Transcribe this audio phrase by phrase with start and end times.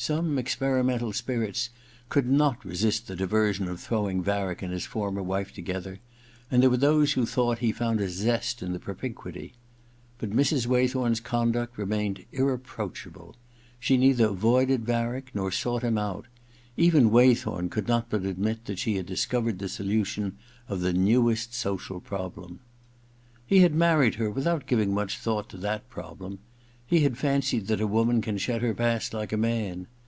[0.00, 1.70] Some experimental spirits
[2.08, 5.98] could nof resist the diversion of throwing Varick and his former wife together,
[6.52, 9.54] and there were those who thought he found a zest in the propinquity.
[10.18, 10.68] But Mrs.
[10.68, 13.34] Waythorn's conduct remained irre proachable.
[13.80, 16.26] She neither avoided Varick nor sought him out.
[16.76, 20.36] Even Waythorn could not but admit that she had discovered the solution
[20.68, 22.60] of the newest social problem.
[23.44, 26.38] He had married her without giving much thought to that problem.
[26.86, 29.86] He had fancied that a woman can shed her past like a man.